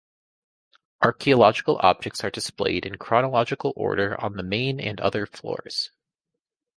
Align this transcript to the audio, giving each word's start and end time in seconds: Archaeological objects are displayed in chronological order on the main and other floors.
Archaeological 1.03 1.77
objects 1.83 2.23
are 2.23 2.31
displayed 2.31 2.87
in 2.87 2.95
chronological 2.97 3.71
order 3.75 4.19
on 4.19 4.35
the 4.35 4.41
main 4.41 4.79
and 4.79 4.99
other 4.99 5.27
floors. 5.27 5.91